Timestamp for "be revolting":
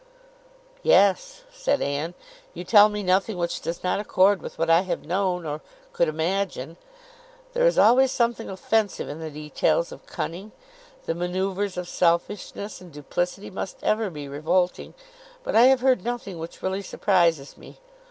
14.09-14.95